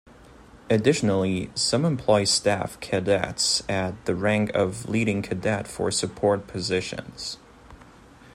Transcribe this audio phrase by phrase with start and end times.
[0.67, 7.37] Additionally, some employ staff cadets at the rank of Leading Cadet for support positions.